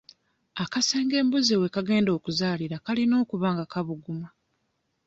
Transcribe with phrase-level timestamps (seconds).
[0.63, 4.29] Akasenge embuzi w'egenda okuzaalira kalina okuba nga kabuguma.